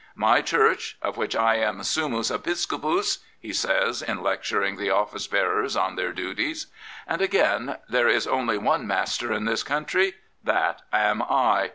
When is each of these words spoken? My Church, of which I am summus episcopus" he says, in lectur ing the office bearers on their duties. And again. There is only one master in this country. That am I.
My 0.15 0.41
Church, 0.41 0.97
of 1.03 1.15
which 1.15 1.35
I 1.35 1.57
am 1.57 1.81
summus 1.83 2.31
episcopus" 2.33 3.19
he 3.39 3.53
says, 3.53 4.01
in 4.01 4.17
lectur 4.21 4.67
ing 4.67 4.77
the 4.77 4.89
office 4.89 5.27
bearers 5.27 5.75
on 5.77 5.95
their 5.95 6.11
duties. 6.11 6.65
And 7.05 7.21
again. 7.21 7.75
There 7.87 8.07
is 8.07 8.25
only 8.25 8.57
one 8.57 8.87
master 8.87 9.31
in 9.31 9.45
this 9.45 9.61
country. 9.61 10.13
That 10.43 10.81
am 10.91 11.21
I. 11.21 11.69